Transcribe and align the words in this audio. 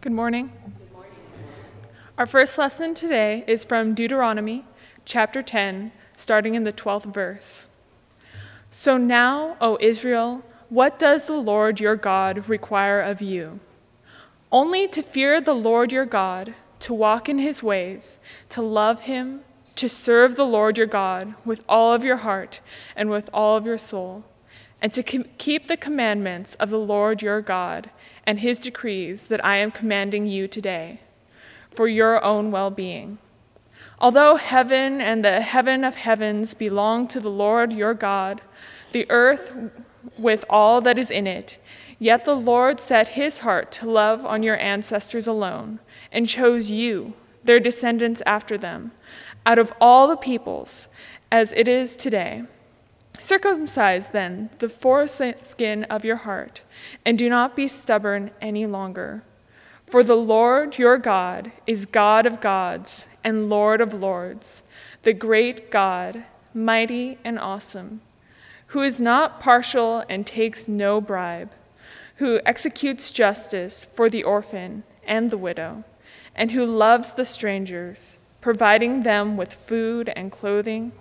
Good 0.00 0.12
morning. 0.12 0.52
Our 2.16 2.26
first 2.28 2.56
lesson 2.56 2.94
today 2.94 3.42
is 3.48 3.64
from 3.64 3.94
Deuteronomy 3.94 4.64
chapter 5.04 5.42
10, 5.42 5.90
starting 6.16 6.54
in 6.54 6.62
the 6.62 6.70
12th 6.70 7.12
verse. 7.12 7.68
So 8.70 8.96
now, 8.96 9.56
O 9.60 9.76
Israel, 9.80 10.44
what 10.68 11.00
does 11.00 11.26
the 11.26 11.32
Lord 11.32 11.80
your 11.80 11.96
God 11.96 12.48
require 12.48 13.00
of 13.00 13.20
you? 13.20 13.58
Only 14.52 14.86
to 14.86 15.02
fear 15.02 15.40
the 15.40 15.52
Lord 15.52 15.90
your 15.90 16.06
God, 16.06 16.54
to 16.78 16.94
walk 16.94 17.28
in 17.28 17.38
his 17.38 17.60
ways, 17.60 18.20
to 18.50 18.62
love 18.62 19.00
him, 19.00 19.40
to 19.74 19.88
serve 19.88 20.36
the 20.36 20.46
Lord 20.46 20.78
your 20.78 20.86
God 20.86 21.34
with 21.44 21.64
all 21.68 21.92
of 21.92 22.04
your 22.04 22.18
heart 22.18 22.60
and 22.94 23.10
with 23.10 23.28
all 23.34 23.56
of 23.56 23.66
your 23.66 23.78
soul, 23.78 24.22
and 24.80 24.92
to 24.92 25.02
keep 25.02 25.66
the 25.66 25.76
commandments 25.76 26.54
of 26.54 26.70
the 26.70 26.78
Lord 26.78 27.20
your 27.20 27.40
God 27.40 27.90
and 28.28 28.40
his 28.40 28.58
decrees 28.58 29.28
that 29.28 29.42
I 29.42 29.56
am 29.56 29.70
commanding 29.70 30.26
you 30.26 30.46
today 30.46 31.00
for 31.70 31.88
your 31.88 32.22
own 32.22 32.50
well 32.50 32.68
being. 32.68 33.16
Although 33.98 34.36
heaven 34.36 35.00
and 35.00 35.24
the 35.24 35.40
heaven 35.40 35.82
of 35.82 35.96
heavens 35.96 36.52
belong 36.52 37.08
to 37.08 37.20
the 37.20 37.30
Lord 37.30 37.72
your 37.72 37.94
God, 37.94 38.42
the 38.92 39.06
earth 39.08 39.54
with 40.18 40.44
all 40.50 40.82
that 40.82 40.98
is 40.98 41.10
in 41.10 41.26
it, 41.26 41.58
yet 41.98 42.26
the 42.26 42.36
Lord 42.36 42.80
set 42.80 43.08
his 43.08 43.38
heart 43.38 43.72
to 43.72 43.90
love 43.90 44.26
on 44.26 44.42
your 44.42 44.60
ancestors 44.60 45.26
alone, 45.26 45.78
and 46.12 46.28
chose 46.28 46.70
you, 46.70 47.14
their 47.44 47.58
descendants 47.58 48.20
after 48.26 48.58
them, 48.58 48.92
out 49.46 49.58
of 49.58 49.72
all 49.80 50.06
the 50.06 50.18
peoples, 50.18 50.88
as 51.32 51.54
it 51.54 51.66
is 51.66 51.96
today. 51.96 52.42
Circumcise 53.20 54.08
then 54.08 54.50
the 54.58 54.68
foreskin 54.68 55.84
of 55.84 56.04
your 56.04 56.16
heart, 56.16 56.62
and 57.04 57.18
do 57.18 57.28
not 57.28 57.56
be 57.56 57.66
stubborn 57.66 58.30
any 58.40 58.64
longer. 58.64 59.22
For 59.86 60.02
the 60.02 60.16
Lord 60.16 60.78
your 60.78 60.98
God 60.98 61.50
is 61.66 61.86
God 61.86 62.26
of 62.26 62.40
gods 62.40 63.08
and 63.24 63.48
Lord 63.48 63.80
of 63.80 63.92
lords, 63.92 64.62
the 65.02 65.12
great 65.12 65.70
God, 65.70 66.24
mighty 66.54 67.18
and 67.24 67.38
awesome, 67.38 68.02
who 68.68 68.82
is 68.82 69.00
not 69.00 69.40
partial 69.40 70.04
and 70.08 70.26
takes 70.26 70.68
no 70.68 71.00
bribe, 71.00 71.50
who 72.16 72.40
executes 72.44 73.10
justice 73.12 73.84
for 73.84 74.08
the 74.08 74.22
orphan 74.22 74.84
and 75.04 75.30
the 75.30 75.38
widow, 75.38 75.84
and 76.34 76.52
who 76.52 76.64
loves 76.64 77.14
the 77.14 77.26
strangers, 77.26 78.18
providing 78.40 79.02
them 79.02 79.36
with 79.36 79.52
food 79.52 80.12
and 80.14 80.30
clothing. 80.30 80.92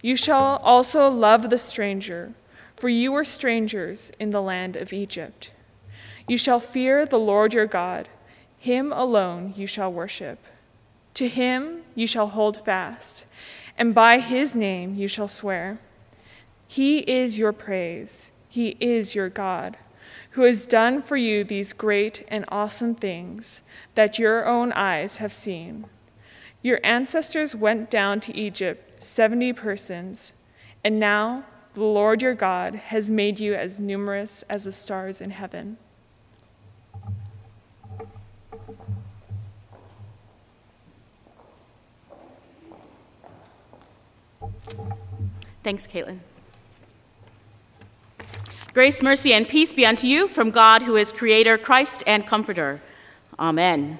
You 0.00 0.16
shall 0.16 0.56
also 0.62 1.08
love 1.08 1.50
the 1.50 1.58
stranger, 1.58 2.32
for 2.76 2.88
you 2.88 3.12
were 3.12 3.24
strangers 3.24 4.12
in 4.20 4.30
the 4.30 4.42
land 4.42 4.76
of 4.76 4.92
Egypt. 4.92 5.52
You 6.28 6.38
shall 6.38 6.60
fear 6.60 7.04
the 7.04 7.18
Lord 7.18 7.52
your 7.52 7.66
God, 7.66 8.08
him 8.58 8.92
alone 8.92 9.54
you 9.56 9.66
shall 9.66 9.92
worship. 9.92 10.38
To 11.14 11.26
him 11.26 11.82
you 11.94 12.06
shall 12.06 12.28
hold 12.28 12.64
fast, 12.64 13.26
and 13.76 13.94
by 13.94 14.20
his 14.20 14.54
name 14.54 14.94
you 14.94 15.08
shall 15.08 15.26
swear. 15.26 15.78
He 16.68 16.98
is 16.98 17.38
your 17.38 17.52
praise, 17.52 18.30
he 18.48 18.76
is 18.78 19.14
your 19.14 19.28
God, 19.28 19.76
who 20.32 20.42
has 20.42 20.66
done 20.66 21.02
for 21.02 21.16
you 21.16 21.42
these 21.42 21.72
great 21.72 22.24
and 22.28 22.44
awesome 22.48 22.94
things 22.94 23.62
that 23.96 24.18
your 24.18 24.46
own 24.46 24.72
eyes 24.72 25.16
have 25.16 25.32
seen. 25.32 25.86
Your 26.62 26.78
ancestors 26.84 27.56
went 27.56 27.90
down 27.90 28.20
to 28.20 28.36
Egypt, 28.36 28.87
70 29.00 29.52
persons, 29.52 30.32
and 30.84 30.98
now 30.98 31.44
the 31.74 31.84
Lord 31.84 32.22
your 32.22 32.34
God 32.34 32.74
has 32.74 33.10
made 33.10 33.38
you 33.38 33.54
as 33.54 33.78
numerous 33.78 34.42
as 34.48 34.64
the 34.64 34.72
stars 34.72 35.20
in 35.20 35.30
heaven. 35.30 35.78
Thanks, 45.62 45.86
Caitlin. 45.86 46.20
Grace, 48.72 49.02
mercy, 49.02 49.32
and 49.32 49.48
peace 49.48 49.72
be 49.72 49.84
unto 49.84 50.06
you 50.06 50.28
from 50.28 50.50
God, 50.50 50.82
who 50.82 50.96
is 50.96 51.12
Creator, 51.12 51.58
Christ, 51.58 52.02
and 52.06 52.26
Comforter. 52.26 52.80
Amen. 53.38 53.98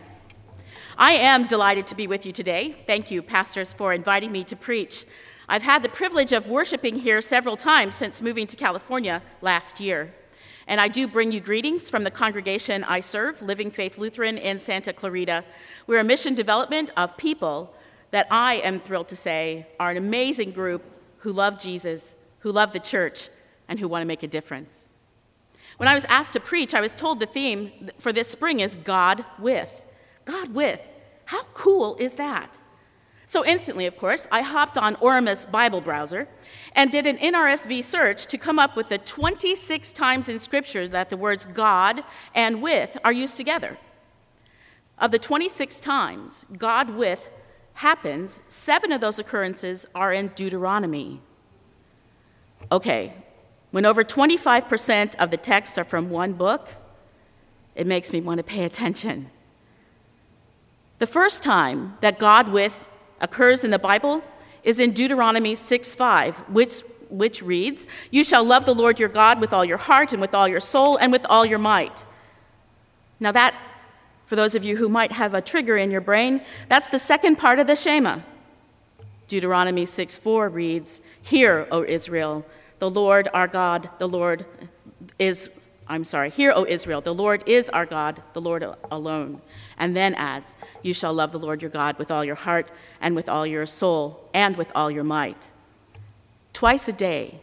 I 1.00 1.12
am 1.12 1.46
delighted 1.46 1.86
to 1.86 1.94
be 1.94 2.08
with 2.08 2.26
you 2.26 2.32
today. 2.32 2.74
Thank 2.84 3.08
you, 3.08 3.22
pastors, 3.22 3.72
for 3.72 3.92
inviting 3.92 4.32
me 4.32 4.42
to 4.42 4.56
preach. 4.56 5.06
I've 5.48 5.62
had 5.62 5.84
the 5.84 5.88
privilege 5.88 6.32
of 6.32 6.48
worshiping 6.48 6.98
here 6.98 7.20
several 7.20 7.56
times 7.56 7.94
since 7.94 8.20
moving 8.20 8.48
to 8.48 8.56
California 8.56 9.22
last 9.40 9.78
year. 9.78 10.12
And 10.66 10.80
I 10.80 10.88
do 10.88 11.06
bring 11.06 11.30
you 11.30 11.38
greetings 11.38 11.88
from 11.88 12.02
the 12.02 12.10
congregation 12.10 12.82
I 12.82 12.98
serve, 12.98 13.40
Living 13.42 13.70
Faith 13.70 13.96
Lutheran 13.96 14.38
in 14.38 14.58
Santa 14.58 14.92
Clarita. 14.92 15.44
We're 15.86 16.00
a 16.00 16.04
mission 16.04 16.34
development 16.34 16.90
of 16.96 17.16
people 17.16 17.72
that 18.10 18.26
I 18.28 18.54
am 18.54 18.80
thrilled 18.80 19.06
to 19.08 19.16
say 19.16 19.68
are 19.78 19.92
an 19.92 19.98
amazing 19.98 20.50
group 20.50 20.82
who 21.18 21.30
love 21.30 21.60
Jesus, 21.60 22.16
who 22.40 22.50
love 22.50 22.72
the 22.72 22.80
church, 22.80 23.28
and 23.68 23.78
who 23.78 23.86
want 23.86 24.02
to 24.02 24.06
make 24.06 24.24
a 24.24 24.28
difference. 24.28 24.88
When 25.76 25.88
I 25.88 25.94
was 25.94 26.06
asked 26.06 26.32
to 26.32 26.40
preach, 26.40 26.74
I 26.74 26.80
was 26.80 26.96
told 26.96 27.20
the 27.20 27.26
theme 27.26 27.92
for 28.00 28.12
this 28.12 28.26
spring 28.26 28.58
is 28.58 28.74
God 28.74 29.24
with. 29.38 29.84
God 30.28 30.54
with. 30.54 30.86
How 31.24 31.44
cool 31.54 31.96
is 31.96 32.14
that? 32.14 32.60
So 33.26 33.44
instantly, 33.44 33.86
of 33.86 33.98
course, 33.98 34.26
I 34.30 34.42
hopped 34.42 34.78
on 34.78 34.94
Oremus 34.96 35.50
Bible 35.50 35.80
browser 35.80 36.28
and 36.72 36.90
did 36.90 37.06
an 37.06 37.18
NRSV 37.18 37.82
search 37.82 38.26
to 38.26 38.38
come 38.38 38.58
up 38.58 38.76
with 38.76 38.88
the 38.88 38.98
26 38.98 39.92
times 39.92 40.28
in 40.28 40.38
Scripture 40.38 40.86
that 40.88 41.10
the 41.10 41.16
words 41.16 41.44
God 41.44 42.04
and 42.34 42.62
with 42.62 42.96
are 43.04 43.12
used 43.12 43.36
together. 43.36 43.76
Of 44.98 45.10
the 45.10 45.18
26 45.18 45.80
times 45.80 46.44
God 46.56 46.90
with 46.90 47.28
happens, 47.74 48.42
seven 48.48 48.92
of 48.92 49.00
those 49.00 49.18
occurrences 49.18 49.86
are 49.94 50.12
in 50.12 50.28
Deuteronomy. 50.28 51.20
Okay, 52.72 53.14
when 53.70 53.86
over 53.86 54.04
25% 54.04 55.14
of 55.16 55.30
the 55.30 55.36
texts 55.36 55.78
are 55.78 55.84
from 55.84 56.10
one 56.10 56.32
book, 56.32 56.74
it 57.74 57.86
makes 57.86 58.12
me 58.12 58.20
want 58.20 58.38
to 58.38 58.44
pay 58.44 58.64
attention. 58.64 59.30
The 60.98 61.06
first 61.06 61.42
time 61.42 61.96
that 62.00 62.18
God 62.18 62.48
with 62.48 62.88
occurs 63.20 63.64
in 63.64 63.70
the 63.70 63.78
Bible 63.78 64.22
is 64.62 64.78
in 64.78 64.92
Deuteronomy 64.92 65.54
6:5, 65.54 66.48
which, 66.48 66.82
which 67.08 67.42
reads, 67.42 67.86
You 68.10 68.24
shall 68.24 68.44
love 68.44 68.64
the 68.64 68.74
Lord 68.74 68.98
your 68.98 69.08
God 69.08 69.40
with 69.40 69.52
all 69.52 69.64
your 69.64 69.78
heart 69.78 70.12
and 70.12 70.20
with 70.20 70.34
all 70.34 70.48
your 70.48 70.60
soul 70.60 70.96
and 70.96 71.12
with 71.12 71.24
all 71.26 71.46
your 71.46 71.58
might. 71.58 72.04
Now, 73.20 73.32
that 73.32 73.54
for 74.26 74.36
those 74.36 74.54
of 74.54 74.62
you 74.62 74.76
who 74.76 74.88
might 74.88 75.12
have 75.12 75.32
a 75.32 75.40
trigger 75.40 75.76
in 75.76 75.90
your 75.90 76.02
brain, 76.02 76.42
that's 76.68 76.90
the 76.90 76.98
second 76.98 77.36
part 77.36 77.58
of 77.58 77.66
the 77.66 77.74
Shema. 77.74 78.20
Deuteronomy 79.26 79.86
6 79.86 80.18
4 80.18 80.48
reads, 80.48 81.00
Hear, 81.22 81.66
O 81.70 81.84
Israel, 81.84 82.44
the 82.78 82.90
Lord 82.90 83.28
our 83.32 83.48
God, 83.48 83.88
the 83.98 84.08
Lord 84.08 84.44
is, 85.18 85.50
I'm 85.88 86.04
sorry, 86.04 86.28
hear, 86.28 86.52
O 86.54 86.66
Israel, 86.68 87.00
the 87.00 87.14
Lord 87.14 87.42
is 87.46 87.70
our 87.70 87.86
God, 87.86 88.22
the 88.34 88.40
Lord 88.40 88.64
alone. 88.90 89.40
And 89.78 89.96
then 89.96 90.14
adds, 90.14 90.58
You 90.82 90.92
shall 90.92 91.14
love 91.14 91.32
the 91.32 91.38
Lord 91.38 91.62
your 91.62 91.70
God 91.70 91.98
with 91.98 92.10
all 92.10 92.24
your 92.24 92.34
heart 92.34 92.70
and 93.00 93.16
with 93.16 93.28
all 93.28 93.46
your 93.46 93.64
soul 93.64 94.28
and 94.34 94.56
with 94.56 94.70
all 94.74 94.90
your 94.90 95.04
might. 95.04 95.50
Twice 96.52 96.88
a 96.88 96.92
day, 96.92 97.40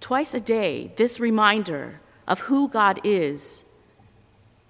twice 0.00 0.34
a 0.34 0.40
day, 0.40 0.92
this 0.96 1.20
reminder 1.20 2.00
of 2.26 2.40
who 2.40 2.68
God 2.68 3.00
is 3.04 3.64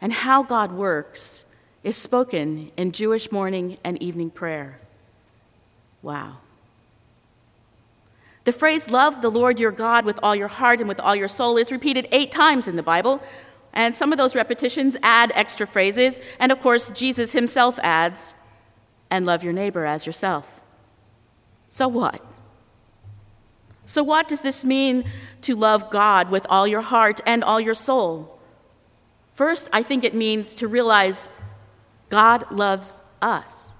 and 0.00 0.12
how 0.12 0.42
God 0.42 0.72
works 0.72 1.44
is 1.82 1.96
spoken 1.96 2.70
in 2.76 2.92
Jewish 2.92 3.32
morning 3.32 3.78
and 3.82 4.00
evening 4.02 4.30
prayer. 4.30 4.80
Wow. 6.02 6.38
The 8.48 8.52
phrase, 8.52 8.88
love 8.88 9.20
the 9.20 9.30
Lord 9.30 9.60
your 9.60 9.70
God 9.70 10.06
with 10.06 10.18
all 10.22 10.34
your 10.34 10.48
heart 10.48 10.80
and 10.80 10.88
with 10.88 11.00
all 11.00 11.14
your 11.14 11.28
soul, 11.28 11.58
is 11.58 11.70
repeated 11.70 12.08
eight 12.10 12.32
times 12.32 12.66
in 12.66 12.76
the 12.76 12.82
Bible. 12.82 13.22
And 13.74 13.94
some 13.94 14.10
of 14.10 14.16
those 14.16 14.34
repetitions 14.34 14.96
add 15.02 15.32
extra 15.34 15.66
phrases. 15.66 16.18
And 16.38 16.50
of 16.50 16.62
course, 16.62 16.88
Jesus 16.92 17.32
himself 17.32 17.78
adds, 17.82 18.32
and 19.10 19.26
love 19.26 19.44
your 19.44 19.52
neighbor 19.52 19.84
as 19.84 20.06
yourself. 20.06 20.62
So 21.68 21.88
what? 21.88 22.24
So, 23.84 24.02
what 24.02 24.26
does 24.26 24.40
this 24.40 24.64
mean 24.64 25.04
to 25.42 25.54
love 25.54 25.90
God 25.90 26.30
with 26.30 26.46
all 26.48 26.66
your 26.66 26.80
heart 26.80 27.20
and 27.26 27.44
all 27.44 27.60
your 27.60 27.74
soul? 27.74 28.40
First, 29.34 29.68
I 29.74 29.82
think 29.82 30.04
it 30.04 30.14
means 30.14 30.54
to 30.54 30.68
realize 30.68 31.28
God 32.08 32.50
loves 32.50 33.02
us. 33.20 33.74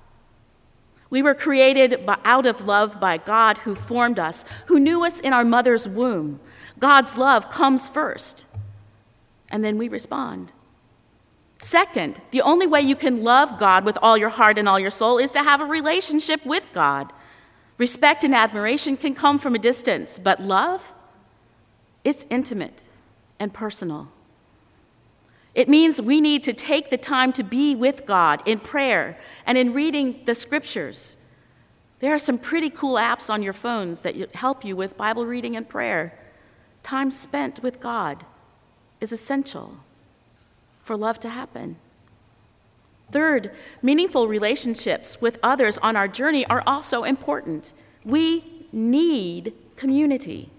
We 1.11 1.23
were 1.23 1.35
created 1.35 2.09
out 2.25 2.47
of 2.47 2.67
love 2.67 3.01
by 3.01 3.17
God 3.17 3.59
who 3.59 3.75
formed 3.75 4.19
us, 4.19 4.45
who 4.67 4.79
knew 4.79 5.05
us 5.05 5.21
in 5.21 5.33
our 5.33 5.45
mother's 5.45 5.89
womb. 5.89 6.41
God's 6.79 7.17
love 7.17 7.51
comes 7.51 7.89
first, 7.89 8.45
and 9.49 9.65
then 9.65 9.79
we 9.79 9.89
respond. 9.89 10.53
Second, 11.61 12.21
the 12.31 12.43
only 12.43 12.67
way 12.67 12.81
you 12.81 12.95
can 12.95 13.25
love 13.25 13.59
God 13.59 13.85
with 13.85 13.99
all 14.01 14.17
your 14.17 14.29
heart 14.29 14.59
and 14.59 14.69
all 14.69 14.79
your 14.79 14.91
soul 14.91 15.19
is 15.19 15.33
to 15.33 15.43
have 15.43 15.61
a 15.61 15.65
relationship 15.65 16.45
with 16.47 16.73
God. 16.73 17.13
Respect 17.79 18.23
and 18.23 18.35
admiration 18.35 18.97
can 18.97 19.15
come 19.15 19.39
from 19.39 19.55
a 19.55 19.59
distance, 19.59 20.19
but 20.19 20.41
love, 20.41 20.93
it's 22.05 22.27
intimate 22.31 22.85
and 23.41 23.53
personal. 23.53 24.09
It 25.55 25.69
means 25.69 26.01
we 26.01 26.21
need 26.21 26.45
to 26.45 26.53
take 26.53 26.91
the 26.91 26.99
time 26.99 27.33
to 27.33 27.43
be 27.43 27.75
with 27.75 28.07
God 28.07 28.43
in 28.47 28.61
prayer 28.61 29.19
and 29.47 29.59
in 29.59 29.73
reading 29.73 30.21
the 30.25 30.35
scriptures. 30.35 31.17
There 32.01 32.15
are 32.15 32.19
some 32.19 32.39
pretty 32.39 32.71
cool 32.71 32.95
apps 32.95 33.29
on 33.29 33.43
your 33.43 33.53
phones 33.53 34.03
that 34.03 34.35
help 34.37 34.65
you 34.65 34.77
with 34.77 34.97
Bible 34.97 35.27
reading 35.27 35.57
and 35.57 35.69
prayer. 35.69 36.17
Time 36.83 37.11
spent 37.11 37.63
with 37.63 37.81
God 37.81 38.25
is 39.01 39.11
essential 39.11 39.79
for 40.83 40.97
love 40.97 41.19
to 41.21 41.29
happen. 41.29 41.77
Third, 43.11 43.53
meaningful 43.83 44.29
relationships 44.29 45.21
with 45.21 45.39
others 45.43 45.79
on 45.79 45.97
our 45.97 46.09
journey 46.09 46.47
are 46.47 46.63
also 46.67 47.05
important. 47.05 47.73
We 48.05 48.67
need 48.71 49.55
community. 49.77 50.51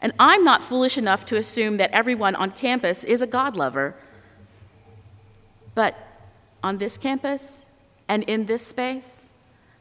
And 0.00 0.12
I'm 0.18 0.44
not 0.44 0.62
foolish 0.62 0.98
enough 0.98 1.24
to 1.26 1.36
assume 1.36 1.76
that 1.78 1.90
everyone 1.92 2.34
on 2.34 2.50
campus 2.50 3.04
is 3.04 3.22
a 3.22 3.26
God 3.26 3.56
lover. 3.56 3.94
But 5.78 5.94
on 6.60 6.78
this 6.78 6.98
campus 6.98 7.64
and 8.08 8.24
in 8.24 8.46
this 8.46 8.66
space, 8.66 9.28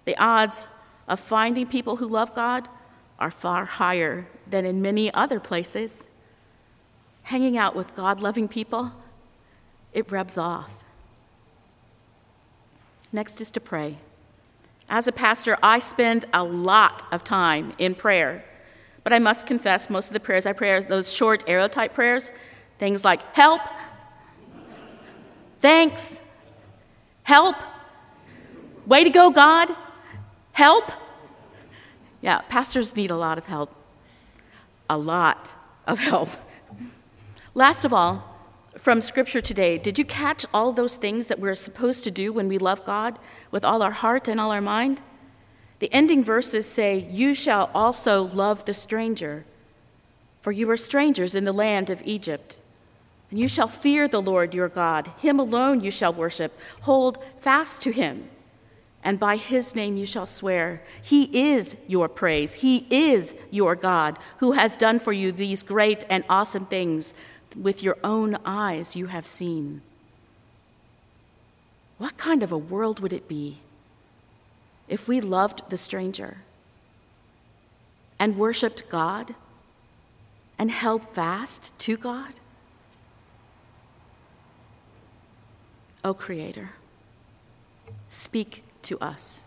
the 0.05 0.15
odds 0.17 0.67
of 1.07 1.19
finding 1.19 1.65
people 1.65 1.95
who 1.95 2.07
love 2.07 2.35
God 2.35 2.69
are 3.17 3.31
far 3.31 3.65
higher 3.65 4.27
than 4.47 4.63
in 4.63 4.79
many 4.79 5.11
other 5.15 5.39
places. 5.39 6.05
Hanging 7.23 7.57
out 7.57 7.75
with 7.75 7.95
God 7.95 8.21
loving 8.21 8.47
people, 8.47 8.91
it 9.91 10.11
rubs 10.11 10.37
off. 10.37 10.71
Next 13.11 13.41
is 13.41 13.49
to 13.49 13.59
pray. 13.59 13.97
As 14.89 15.07
a 15.07 15.11
pastor, 15.11 15.57
I 15.63 15.79
spend 15.79 16.25
a 16.31 16.43
lot 16.43 17.07
of 17.11 17.23
time 17.23 17.73
in 17.79 17.95
prayer. 17.95 18.45
But 19.03 19.13
I 19.13 19.17
must 19.17 19.47
confess, 19.47 19.89
most 19.89 20.09
of 20.09 20.13
the 20.13 20.19
prayers 20.19 20.45
I 20.45 20.53
pray 20.53 20.73
are 20.73 20.81
those 20.83 21.11
short 21.11 21.43
arrow 21.47 21.67
type 21.67 21.95
prayers. 21.95 22.31
Things 22.77 23.03
like 23.03 23.33
help, 23.33 23.61
thanks, 25.59 26.19
help, 27.23 27.55
way 28.85 29.03
to 29.03 29.09
go, 29.09 29.29
God, 29.29 29.69
help. 30.53 30.91
Yeah, 32.21 32.41
pastors 32.49 32.95
need 32.95 33.11
a 33.11 33.15
lot 33.15 33.37
of 33.37 33.45
help. 33.45 33.73
A 34.89 34.97
lot 34.97 35.51
of 35.85 35.99
help. 35.99 36.29
Last 37.53 37.85
of 37.85 37.93
all, 37.93 38.37
from 38.77 39.01
Scripture 39.01 39.41
today, 39.41 39.77
did 39.77 39.97
you 39.97 40.05
catch 40.05 40.45
all 40.53 40.71
those 40.71 40.97
things 40.97 41.27
that 41.27 41.39
we're 41.39 41.55
supposed 41.55 42.03
to 42.03 42.11
do 42.11 42.31
when 42.31 42.47
we 42.47 42.57
love 42.57 42.85
God 42.85 43.17
with 43.49 43.65
all 43.65 43.81
our 43.81 43.91
heart 43.91 44.27
and 44.27 44.39
all 44.39 44.51
our 44.51 44.61
mind? 44.61 45.01
The 45.79 45.91
ending 45.93 46.23
verses 46.23 46.65
say, 46.67 47.07
You 47.11 47.33
shall 47.33 47.69
also 47.73 48.23
love 48.23 48.65
the 48.65 48.73
stranger, 48.73 49.45
for 50.41 50.51
you 50.51 50.69
are 50.69 50.77
strangers 50.77 51.35
in 51.35 51.43
the 51.43 51.51
land 51.51 51.89
of 51.89 52.01
Egypt. 52.05 52.59
And 53.29 53.39
you 53.39 53.47
shall 53.47 53.67
fear 53.67 54.07
the 54.07 54.21
Lord 54.21 54.53
your 54.53 54.69
God. 54.69 55.11
Him 55.19 55.39
alone 55.39 55.81
you 55.81 55.91
shall 55.91 56.13
worship. 56.13 56.57
Hold 56.81 57.17
fast 57.41 57.81
to 57.81 57.91
him, 57.91 58.29
and 59.03 59.19
by 59.19 59.35
his 59.35 59.75
name 59.75 59.97
you 59.97 60.05
shall 60.05 60.25
swear. 60.25 60.81
He 61.01 61.51
is 61.51 61.75
your 61.87 62.07
praise. 62.07 62.55
He 62.55 62.87
is 62.89 63.35
your 63.51 63.75
God, 63.75 64.17
who 64.37 64.53
has 64.53 64.77
done 64.77 64.99
for 64.99 65.11
you 65.11 65.31
these 65.31 65.63
great 65.63 66.05
and 66.09 66.23
awesome 66.29 66.65
things 66.65 67.13
with 67.55 67.83
your 67.83 67.97
own 68.03 68.37
eyes 68.45 68.95
you 68.95 69.07
have 69.07 69.27
seen. 69.27 69.81
What 71.97 72.17
kind 72.17 72.43
of 72.43 72.51
a 72.51 72.57
world 72.57 72.99
would 72.99 73.13
it 73.13 73.27
be 73.27 73.57
if 74.87 75.07
we 75.07 75.19
loved 75.19 75.69
the 75.69 75.77
stranger 75.77 76.37
and 78.19 78.37
worshiped 78.37 78.87
God 78.89 79.35
and 80.59 80.71
held 80.71 81.09
fast 81.09 81.77
to 81.79 81.97
God? 81.97 82.35
O 86.03 86.13
Creator, 86.13 86.71
speak 88.07 88.63
to 88.83 88.99
us. 88.99 89.43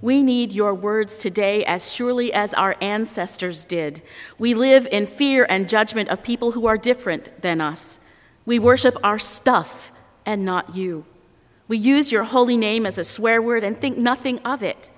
We 0.00 0.22
need 0.22 0.50
your 0.50 0.74
words 0.74 1.18
today 1.18 1.64
as 1.64 1.94
surely 1.94 2.32
as 2.32 2.52
our 2.54 2.76
ancestors 2.80 3.64
did. 3.64 4.02
We 4.38 4.52
live 4.54 4.88
in 4.90 5.06
fear 5.06 5.46
and 5.48 5.68
judgment 5.68 6.08
of 6.08 6.24
people 6.24 6.52
who 6.52 6.66
are 6.66 6.76
different 6.76 7.40
than 7.42 7.60
us. 7.60 8.00
We 8.44 8.58
worship 8.58 8.96
our 9.04 9.18
stuff 9.18 9.92
and 10.26 10.44
not 10.44 10.74
you. 10.74 11.04
We 11.68 11.78
use 11.78 12.10
your 12.10 12.24
holy 12.24 12.56
name 12.56 12.84
as 12.84 12.98
a 12.98 13.04
swear 13.04 13.40
word 13.40 13.62
and 13.62 13.80
think 13.80 13.96
nothing 13.96 14.40
of 14.40 14.62
it. 14.62 14.90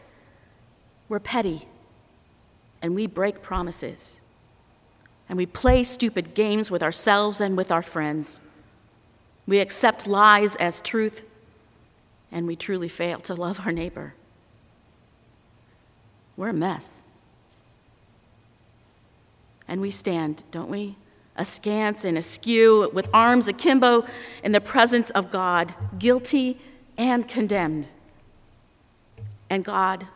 We're 1.09 1.21
petty 1.21 1.69
and 2.81 2.95
we 2.95 3.07
break 3.07 3.43
promises. 3.43 4.19
And 5.29 5.37
we 5.37 5.47
play 5.47 5.85
stupid 5.85 6.35
games 6.35 6.71
with 6.71 6.83
ourselves 6.83 7.41
and 7.41 7.57
with 7.57 7.71
our 7.71 7.83
friends. 7.83 8.41
We 9.47 9.61
accept 9.61 10.07
lies 10.07 10.57
as 10.57 10.81
truth 10.81 11.25
and 12.33 12.47
we 12.47 12.57
truly 12.57 12.89
fail 12.89 13.21
to 13.21 13.35
love 13.35 13.61
our 13.65 13.73
neighbor. 13.73 14.15
We're 16.37 16.49
a 16.49 16.53
mess. 16.53 17.05
And 19.69 19.81
we 19.81 19.91
stand, 19.91 20.45
don't 20.51 20.69
we? 20.69 20.97
Askance 21.37 22.05
and 22.05 22.19
askew, 22.19 22.91
with 22.93 23.09
arms 23.13 23.49
akimbo 23.49 24.05
in 24.43 24.53
the 24.53 24.61
presence 24.61 25.11
of 25.11 25.31
God, 25.31 25.75
guilty 25.99 26.59
and 26.97 27.27
condemned. 27.27 27.89
And 29.49 29.65
God 29.65 30.07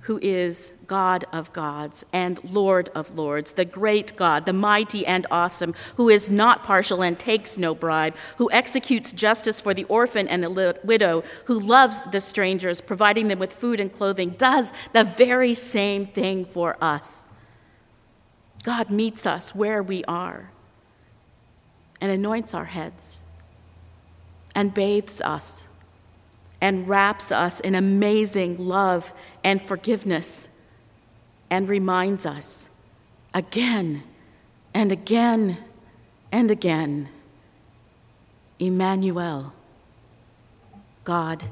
who 0.00 0.18
is 0.22 0.72
God 0.86 1.24
of 1.32 1.52
gods 1.52 2.04
and 2.12 2.42
Lord 2.42 2.88
of 2.94 3.16
lords, 3.16 3.52
the 3.52 3.64
great 3.64 4.16
God, 4.16 4.46
the 4.46 4.52
mighty 4.52 5.06
and 5.06 5.26
awesome, 5.30 5.74
who 5.96 6.08
is 6.08 6.28
not 6.28 6.64
partial 6.64 7.02
and 7.02 7.18
takes 7.18 7.56
no 7.56 7.74
bribe, 7.74 8.16
who 8.38 8.50
executes 8.50 9.12
justice 9.12 9.60
for 9.60 9.72
the 9.72 9.84
orphan 9.84 10.26
and 10.26 10.42
the 10.42 10.76
widow, 10.82 11.22
who 11.44 11.58
loves 11.58 12.06
the 12.06 12.20
strangers, 12.20 12.80
providing 12.80 13.28
them 13.28 13.38
with 13.38 13.52
food 13.52 13.78
and 13.78 13.92
clothing, 13.92 14.30
does 14.30 14.72
the 14.92 15.04
very 15.04 15.54
same 15.54 16.06
thing 16.06 16.44
for 16.44 16.76
us. 16.80 17.24
God 18.62 18.90
meets 18.90 19.26
us 19.26 19.54
where 19.54 19.82
we 19.82 20.04
are 20.04 20.50
and 22.00 22.10
anoints 22.10 22.52
our 22.54 22.66
heads 22.66 23.22
and 24.54 24.74
bathes 24.74 25.20
us 25.20 25.68
and 26.60 26.88
wraps 26.88 27.32
us 27.32 27.60
in 27.60 27.74
amazing 27.74 28.56
love 28.58 29.14
and 29.42 29.62
forgiveness 29.62 30.48
and 31.48 31.68
reminds 31.68 32.26
us 32.26 32.68
again 33.34 34.02
and 34.74 34.92
again 34.92 35.58
and 36.32 36.50
again 36.50 37.08
Emmanuel, 38.60 39.54
God 41.02 41.44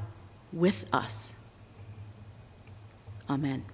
with 0.53 0.85
us. 0.93 1.33
Amen. 3.27 3.65